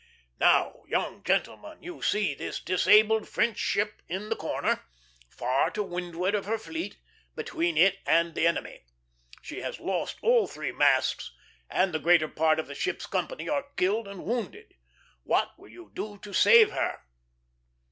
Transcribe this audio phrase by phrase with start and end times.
[0.39, 4.83] "Now, young gentlemen, you see this disabled French ship in the corner,
[5.29, 6.97] far to windward of her fleet,
[7.35, 8.81] between it and the enemy.
[9.43, 11.31] She has lost all three masts,
[11.69, 14.73] and the greater part of the ship's company are killed and wounded;
[15.21, 17.01] what will you do to save her?"